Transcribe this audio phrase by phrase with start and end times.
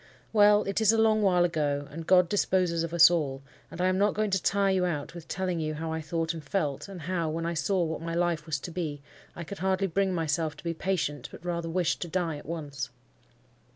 [0.33, 3.85] Well, it is a long while ago, and God disposes of us all, and I
[3.85, 6.87] am not going to tire you out with telling you how I thought and felt,
[6.89, 9.03] and how, when I saw what my life was to be,
[9.35, 12.89] I could hardly bring myself to be patient, but rather wished to die at once.